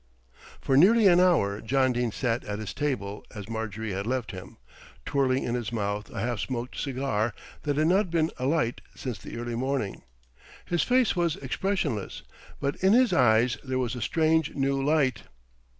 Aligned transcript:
For 0.59 0.75
nearly 0.75 1.05
an 1.05 1.19
hour 1.19 1.61
John 1.61 1.93
Dene 1.93 2.11
sat 2.11 2.43
at 2.45 2.57
his 2.57 2.73
table 2.73 3.23
as 3.35 3.47
Marjorie 3.47 3.91
had 3.93 4.07
left 4.07 4.31
him, 4.31 4.57
twirling 5.05 5.43
in 5.43 5.53
his 5.53 5.71
mouth 5.71 6.09
a 6.09 6.19
half 6.21 6.39
smoked 6.39 6.75
cigar 6.75 7.35
that 7.61 7.77
had 7.77 7.85
not 7.85 8.09
been 8.09 8.31
alight 8.39 8.81
since 8.95 9.19
the 9.19 9.37
early 9.37 9.53
morning. 9.53 10.01
His 10.65 10.81
face 10.81 11.15
was 11.15 11.35
expressionless, 11.35 12.23
but 12.59 12.77
in 12.77 12.93
his 12.93 13.13
eyes 13.13 13.59
there 13.63 13.77
was 13.77 13.95
a 13.95 14.01
strange 14.01 14.55
new 14.55 14.83
light. 14.83 15.21